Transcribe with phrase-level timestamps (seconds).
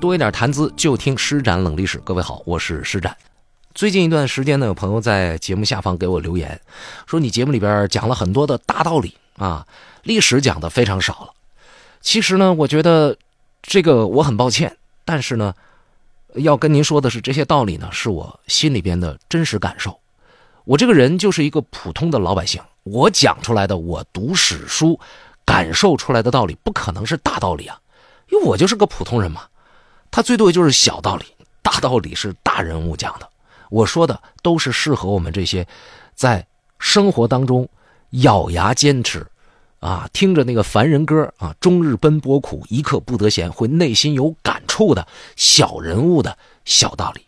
[0.00, 1.98] 多一点谈资，就听施展冷历史。
[1.98, 3.14] 各位好，我是施展。
[3.74, 6.58] 最近一段时间呢，有朋友在节目下方给我留言，
[7.06, 9.66] 说你节目里边讲了很多的大道理啊，
[10.02, 11.30] 历史讲的非常少了。
[12.00, 13.14] 其实呢，我觉得
[13.60, 15.54] 这个我很抱歉，但是呢，
[16.32, 20.00] 要跟您说的是，这些道理呢，是我心里边的真实感受。
[20.64, 24.98] 我这个人就是一个普通的老百姓，我讲出来的，我读史书
[25.44, 27.78] 感受出来的道理，不可能是大道理啊，
[28.30, 29.42] 因为我就是个普通人嘛。
[30.10, 31.24] 他最多就是小道理，
[31.62, 33.28] 大道理是大人物讲的。
[33.68, 35.66] 我说的都是适合我们这些
[36.14, 36.44] 在
[36.78, 37.68] 生活当中
[38.10, 39.24] 咬牙坚持，
[39.78, 47.24] 啊，听着那个凡人歌啊，终日奔波苦，一刻不得闲，会内心有感触的小人物的小道理。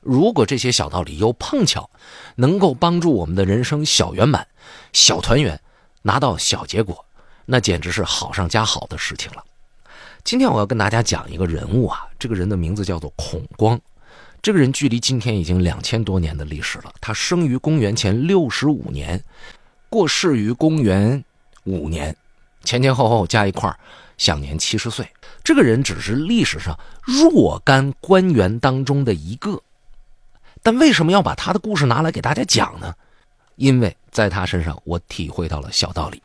[0.00, 1.90] 如果这些小道理又碰巧
[2.36, 4.46] 能够帮助我们的人生小圆满、
[4.92, 5.60] 小团圆，
[6.02, 7.04] 拿到小结果，
[7.46, 9.44] 那简直是好上加好的事情了。
[10.28, 13.80] 今天我要跟大家讲一个人物啊，这个人的名字叫做孔光。
[14.42, 16.92] 这个人距离今天已经两千多年的历史了。
[17.00, 19.24] 他生于公元前六十五年，
[19.88, 21.24] 过世于公元
[21.64, 22.14] 五年，
[22.62, 23.74] 前前后后加一块
[24.18, 25.08] 享年七十岁。
[25.42, 29.58] 这个人只是历史上若干官员当中的一个，
[30.62, 32.94] 但为什么要把他的故事拿来给大家讲呢？
[33.56, 36.22] 因为在他身上我体会到了小道理。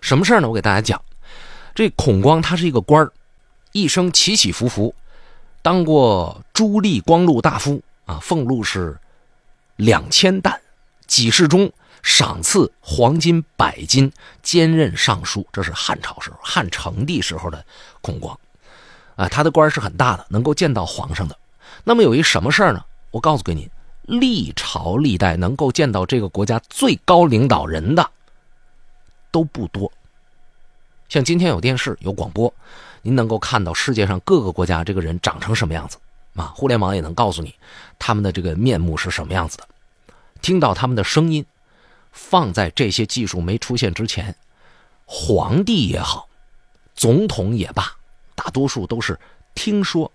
[0.00, 0.48] 什么事呢？
[0.48, 0.98] 我给大家讲。
[1.74, 3.06] 这孔光他是一个官
[3.72, 4.94] 一生起起伏伏。
[5.60, 8.98] 当过朱棣光禄大夫啊，俸禄是
[9.76, 10.60] 两千担，
[11.06, 14.12] 几世中赏赐黄金百斤，
[14.42, 15.46] 兼任尚书。
[15.52, 17.64] 这是汉朝时候，汉成帝时候的
[18.00, 18.36] 孔光
[19.14, 21.38] 啊，他的官是很大的，能够见到皇上的。
[21.84, 22.84] 那么有一什么事儿呢？
[23.12, 23.70] 我告诉给您，
[24.02, 28.10] 历朝历代能够见到这个国家最高领导人的
[29.30, 29.92] 都不多。
[31.08, 32.52] 像今天有电视有广播。
[33.02, 35.98] 您能够看到世界上各个国家这个人长成什么样子
[36.34, 36.52] 啊？
[36.56, 37.54] 互联网也能告诉你
[37.98, 39.68] 他们的这个面目是什么样子的，
[40.40, 41.44] 听到他们的声音。
[42.14, 44.36] 放在这些技术没出现之前，
[45.06, 46.28] 皇帝也好，
[46.94, 47.90] 总统也罢，
[48.34, 49.18] 大多数都是
[49.54, 50.12] 听说，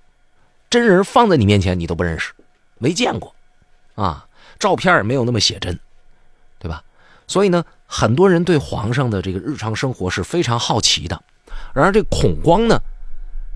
[0.70, 2.34] 真人放在你面前你都不认识，
[2.78, 3.34] 没见过，
[3.96, 4.28] 啊，
[4.60, 5.80] 照片也没有那么写真，
[6.60, 6.84] 对吧？
[7.26, 11.24] 所以呢，很多人对皇上的这个日常生活是非常好奇的。
[11.74, 12.82] 然而，这孔光呢，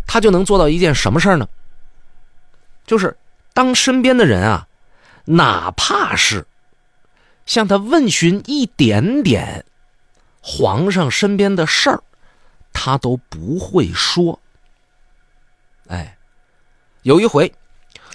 [0.06, 1.48] 他就能做到一件什么事儿呢？
[2.86, 3.18] 就是
[3.54, 4.68] 当身边的人啊，
[5.26, 6.46] 哪怕是
[7.46, 9.66] 向他问询一点点
[10.42, 12.04] 皇上身边的事儿，
[12.74, 14.40] 他都不会说。
[15.88, 16.18] 哎，
[17.04, 17.54] 有一回，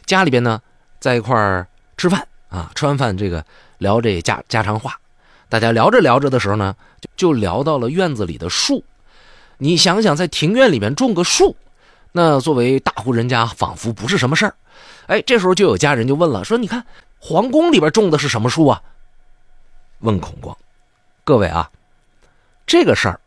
[0.05, 0.61] 家里边呢
[1.01, 3.45] 在一块儿吃饭啊，吃完饭这个
[3.79, 4.99] 聊这家家常话，
[5.49, 8.85] 大家聊着聊着的时候呢，就就聊到了院子里的树。
[9.59, 11.57] 你想想，在庭院里面种个树，
[12.13, 14.55] 那作为大户人家，仿佛不是什么事儿。
[15.07, 16.85] 哎，这时候就有家人就问了，说：“你看，
[17.19, 18.83] 皇宫里边种的是什么树啊？”
[20.01, 20.55] 问孔光，
[21.25, 21.71] 各位啊，
[22.67, 23.19] 这个事儿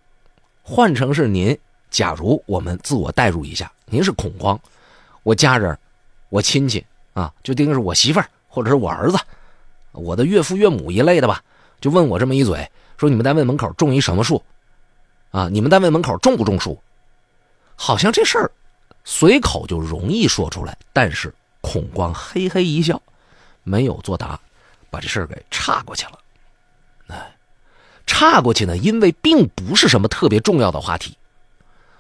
[0.62, 1.58] 换成是您，
[1.90, 4.60] 假如我们自我代入一下，您是孔光，
[5.24, 5.76] 我家人，
[6.30, 9.18] 我亲戚啊，就定是我媳妇儿或者是我儿子，
[9.94, 11.42] 我的岳父岳母一类的吧，
[11.82, 14.42] 就问我这么一嘴，说你们单位门口种一什么树？
[15.32, 16.82] 啊，你们单位门口种不种树？
[17.76, 18.52] 好像这事儿
[19.06, 23.02] 随口就容易说出来，但是孔光嘿嘿一笑，
[23.64, 24.38] 没有作答，
[24.90, 26.20] 把这事儿给岔过去了。
[27.08, 27.36] 哎，
[28.06, 31.18] 岔过去呢，因为并不是什么特别重要的话题，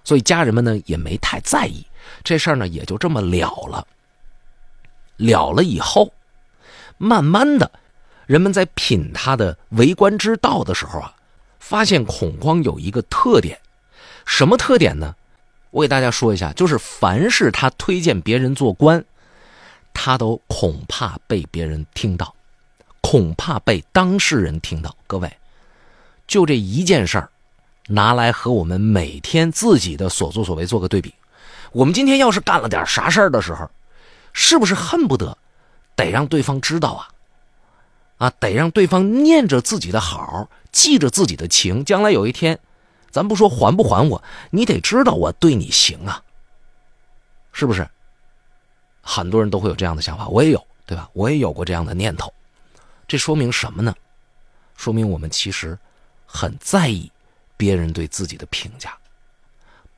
[0.04, 1.86] 所以家人们呢也没太在意
[2.24, 3.88] 这事儿呢，也就这么了了。
[5.16, 6.14] 了了以后，
[6.98, 7.72] 慢慢的，
[8.26, 11.14] 人们在品他的为官之道的时候啊。
[11.70, 13.60] 发现孔光有一个特点，
[14.26, 15.16] 什么特点呢？
[15.70, 19.06] 我给大家说一下，就是凡是他推荐别人做官，
[19.94, 22.34] 他都恐怕被别人听到，
[23.02, 24.96] 恐怕被当事人听到。
[25.06, 25.32] 各位，
[26.26, 27.30] 就这一件事儿，
[27.90, 31.14] 拿来和我们每天自己的所作所为做个对比。
[31.72, 33.70] 我们今天要是干了点啥事儿的时候，
[34.34, 35.38] 是不是恨不得
[35.96, 37.10] 得让对方知道啊？
[38.18, 40.50] 啊，得让对方念着自己的好。
[40.72, 42.60] 记着自己的情，将来有一天，
[43.12, 46.24] 咱不说还不还我，你得知道我对你行啊，
[47.52, 47.90] 是不是？
[49.02, 51.10] 很多人都会有这样的想法，我也有，对吧？
[51.14, 52.32] 我也有过这样的念头。
[53.08, 53.96] 这说明什么呢？
[54.78, 55.78] 说明我们其实
[56.26, 57.12] 很在意
[57.58, 58.96] 别人对自己的评价。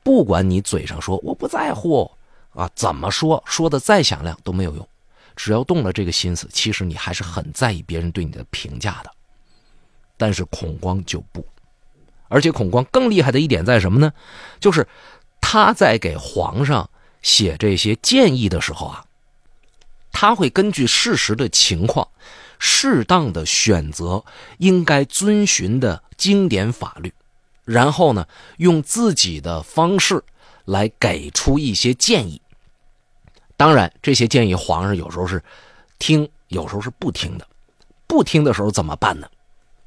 [0.02, 2.10] 不管你嘴上说我不在乎
[2.54, 4.88] 啊，怎么说说的再响亮都没有用，
[5.36, 9.12] 只要动了这个心思，其实你还是很在意别人对你的评价的。
[10.16, 11.44] 但是孔光就不，
[12.28, 14.12] 而且孔光更厉害的一点在什么呢？
[14.60, 14.86] 就是
[15.40, 16.88] 他在给皇上
[17.22, 19.04] 写这些建议的时候啊，
[20.12, 22.06] 他会根据事实的情况，
[22.58, 24.24] 适当的选择
[24.58, 27.12] 应该遵循的经典法律，
[27.64, 28.26] 然后呢，
[28.58, 30.22] 用自己的方式
[30.64, 32.40] 来给出一些建议。
[33.56, 35.42] 当然，这些建议皇上有时候是
[35.98, 37.46] 听，有时候是不听的。
[38.06, 39.28] 不听的时候怎么办呢？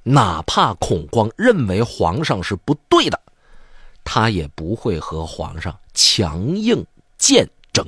[0.08, 3.20] 哪怕孔光认为皇上是不对的，
[4.04, 6.86] 他也不会和皇上强硬
[7.18, 7.84] 见争。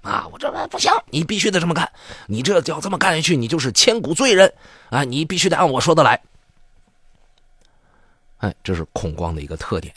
[0.00, 1.92] 啊，我这不行，你必须得这么干。
[2.26, 4.50] 你这要这么干下去，你就是千古罪人
[4.88, 5.04] 啊！
[5.04, 6.18] 你必须得按我说的来。
[8.38, 9.94] 哎，这是孔光的一个特点。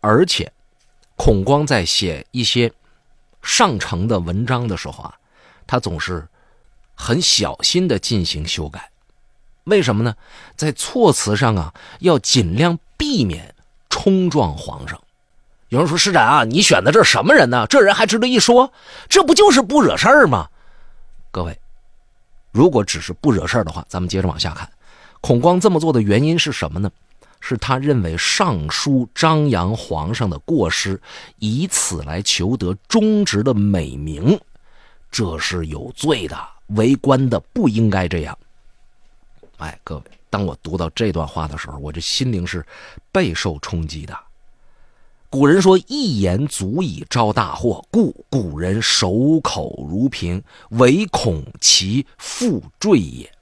[0.00, 0.50] 而且，
[1.16, 2.72] 孔光在写一些
[3.42, 5.14] 上乘的文章的时候啊，
[5.66, 6.26] 他总是
[6.94, 8.90] 很小心的进行修改。
[9.64, 10.14] 为什么呢？
[10.56, 13.54] 在措辞上啊，要尽量避免
[13.90, 15.00] 冲撞皇上。
[15.70, 17.66] 有人说：“施展啊，你选的这是什么人呢？
[17.68, 18.72] 这人还值得一说？
[19.08, 20.48] 这不就是不惹事儿吗？”
[21.32, 21.58] 各位，
[22.52, 24.68] 如果只是不惹事儿的话，咱们接着往下看。
[25.20, 26.90] 孔光这么做的原因是什么呢？
[27.40, 31.00] 是他认为上书张扬皇上的过失，
[31.38, 34.38] 以此来求得忠直的美名，
[35.10, 36.38] 这是有罪的。
[36.68, 38.38] 为官的不应该这样。
[39.64, 42.62] 哎，各位，当我读到这段话的时候，我这心灵是
[43.10, 44.14] 备受冲击的。
[45.30, 53.32] 古人说：“一言足以招大祸，故古人守口如瓶，唯恐其复坠也。”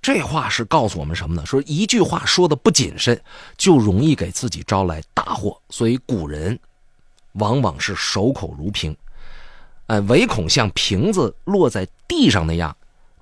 [0.00, 1.44] 这话是告诉我们什么呢？
[1.44, 3.22] 说一句话说的不谨慎，
[3.58, 5.60] 就容易给自己招来大祸。
[5.68, 6.58] 所以古人
[7.32, 8.96] 往往是守口如瓶，
[9.88, 12.74] 哎，唯恐像瓶子落在地上那样。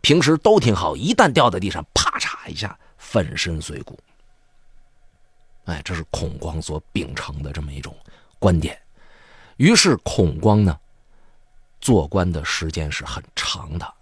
[0.08, 3.98] 平时都挺好，一旦掉在地上，啪嚓一下，粉身碎骨。
[5.66, 7.94] 哎，这是孔光所秉承的这么一种
[8.38, 8.80] 观点。
[9.58, 10.80] 于是孔光呢，
[11.78, 13.94] 做官的时间是很长的，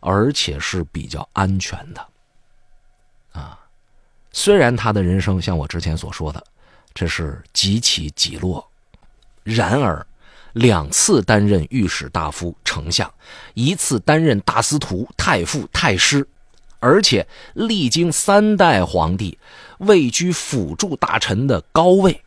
[0.00, 2.04] 而且是比较安全的。
[3.30, 3.56] 啊，
[4.32, 6.44] 虽然他的人生像我之前所说的，
[6.92, 8.68] 这是几起几落，
[9.44, 10.04] 然而。
[10.54, 13.12] 两次担任御史大夫、丞相，
[13.54, 16.26] 一次担任大司徒、太傅、太师，
[16.78, 19.36] 而且历经三代皇帝，
[19.78, 22.22] 位居辅助大臣的高位，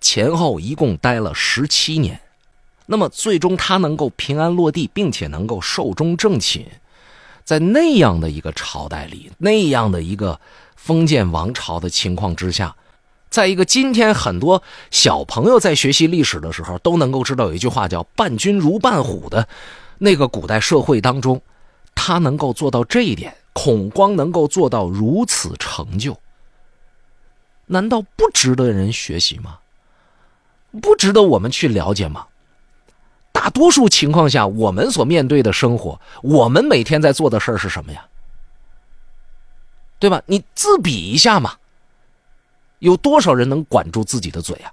[0.00, 2.20] 前后一共待了十七年。
[2.86, 6.64] 那么最终他能够平安落地，并且能够寿终正寝，
[7.44, 10.40] 在那样的一个朝代里，那样的一个
[10.76, 12.76] 封建王朝的情况之下。
[13.34, 19.48] 在一个今天很多小朋友在学习历史的时候都能够知道有一句话叫“伴君如伴虎”的
[19.98, 21.42] 那个古代社会当中，
[21.96, 26.16] 他能够做到这一点，孔光能够做到如此成就，
[27.66, 29.58] 难道不值得人学习吗？
[30.80, 32.26] 不值得我们去了解吗？
[33.32, 38.06] 大多数情况下，我们所面对的生活，我们每天在做的事儿是什么呀？
[39.98, 40.22] 对吧？
[40.26, 41.56] 你自比一下嘛。
[42.78, 44.72] 有多少人能管住自己的嘴啊？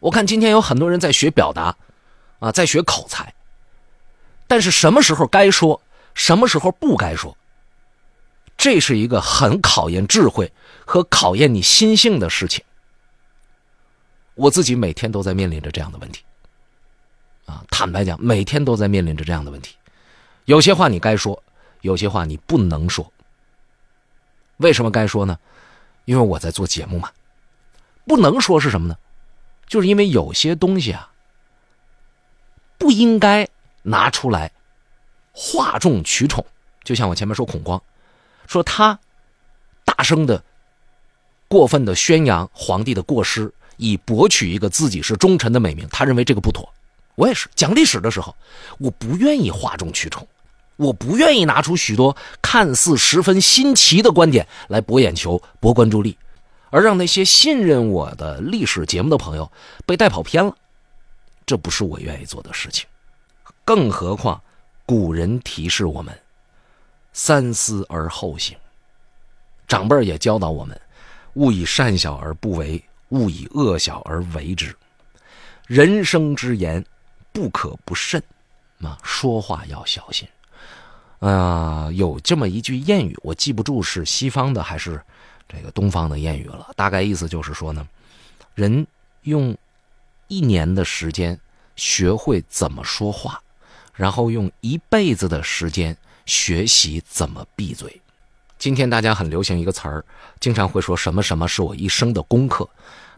[0.00, 1.76] 我看今天有很多人在学表达，
[2.40, 3.32] 啊，在学口才。
[4.48, 5.80] 但是什么时候该说，
[6.14, 7.36] 什么时候不该说，
[8.56, 10.52] 这是一个很考验智慧
[10.84, 12.64] 和考验你心性的事情。
[14.34, 16.24] 我自己每天都在面临着这样的问题，
[17.46, 19.76] 啊，坦白讲，每天都在面临着这样的问题。
[20.46, 21.40] 有些话你该说，
[21.82, 23.10] 有些话你不能说。
[24.56, 25.38] 为什么该说呢？
[26.04, 27.10] 因为我在做节目嘛，
[28.06, 28.96] 不能说是什么呢？
[29.66, 31.12] 就是因为有些东西啊，
[32.76, 33.48] 不应该
[33.82, 34.52] 拿出来
[35.32, 36.44] 哗众取宠。
[36.84, 37.80] 就像我前面说孔光，
[38.46, 38.98] 说他
[39.84, 40.44] 大声的、
[41.48, 46.68] 过分的宣扬皇帝的过失，以博取一个自己是忠臣的美名，他认为这个不妥。
[47.14, 48.34] 我也是讲历史的时候，
[48.78, 50.26] 我不愿意哗众取宠。
[50.76, 56.16] 我不愿意拿出许多看似十分新奇的观点来博眼球、博关注力，
[56.70, 59.50] 而让那些信任我的历史节目的朋友
[59.86, 60.56] 被带跑偏了，
[61.46, 62.86] 这不是我愿意做的事情。
[63.64, 64.42] 更何况，
[64.84, 66.18] 古人提示我们
[67.12, 68.56] “三思而后行”，
[69.68, 70.78] 长辈也教导我们
[71.34, 74.74] “勿以善小而不为，勿以恶小而为之”。
[75.68, 76.84] 人生之言，
[77.32, 78.20] 不可不慎，
[78.80, 80.26] 啊，说话要小心。
[81.22, 85.00] 啊，有这么一句谚语，我记不住是西方的还是
[85.48, 86.70] 这个东方的谚语了。
[86.74, 87.86] 大概意思就是说呢，
[88.56, 88.84] 人
[89.22, 89.56] 用
[90.26, 91.38] 一年的时间
[91.76, 93.40] 学会怎么说话，
[93.94, 98.00] 然后用一辈子的时间学习怎么闭嘴。
[98.58, 100.04] 今天大家很流行一个词儿，
[100.40, 102.68] 经常会说什么什么是我一生的功课。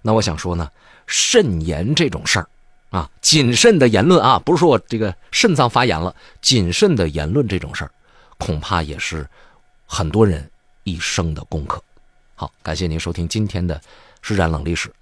[0.02, 0.70] 那我想说呢，
[1.06, 2.46] 慎言这种事儿
[2.94, 7.90] 啊，谨慎的言论啊，不是说我这个肾脏发炎了，谨慎的言论这种事儿，
[8.38, 9.28] 恐怕也是
[9.84, 10.48] 很多人
[10.84, 11.82] 一生的功课。
[12.36, 13.80] 好，感谢您收听今天的
[14.22, 14.92] 施展冷历史。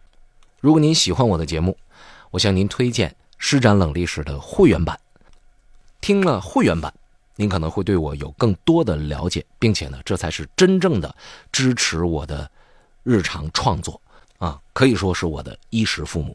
[0.60, 1.76] 如果您喜欢我的节目，
[2.30, 4.98] 我向您推荐施展冷历史的会员版。
[6.00, 6.90] 听了会员版，
[7.36, 11.14] 您可能会对我有更多的了解，并且呢，这才是真正的
[11.52, 12.50] 支持我的
[13.02, 14.00] 日常创作
[14.38, 16.34] 啊，可以说是我的衣食父母。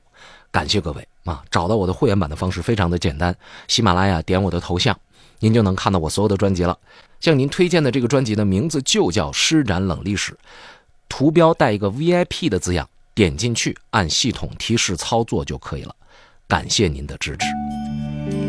[0.52, 1.44] 感谢各位啊！
[1.52, 3.36] 找到我的会员版的方式非常的简单，
[3.68, 4.98] 喜马拉雅点我的头像，
[5.40, 6.78] 您就能看到我所有的专辑了。
[7.20, 10.32] 向您推荐的这个专辑的名字就叫《施展冷历史》，
[11.10, 15.96] 图标带一个 VIP 的字样，点进去按系统提示操作就可以了。
[16.48, 18.47] 感谢您的支持。